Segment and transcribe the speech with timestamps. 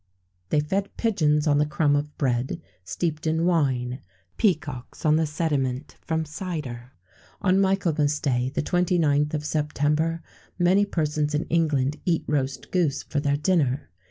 [0.49, 3.99] They fed pigeons on the crumb of bread, steeped in wine;
[4.35, 6.93] peacocks on the sediment from cider.
[7.39, 10.23] On Michaelmas Day, the 29th of September,
[10.57, 13.91] many persons in England eat roast goose for their dinner.